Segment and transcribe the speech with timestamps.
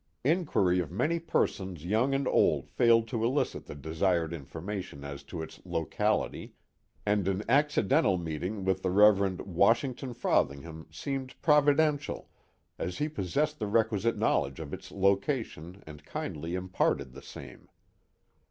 [0.23, 5.43] Inquiry of many persons young and old failed to elicit the desired information as to
[5.43, 6.55] its locality,
[7.05, 9.39] and an accidental meet ing with the Rev.
[9.41, 12.25] Washington Frothingham seemed providen tial,
[12.79, 17.69] as he possessed the requisite knowledge of its location and kindly imparted the same.